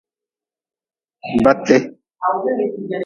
[1.43, 1.77] Ba te.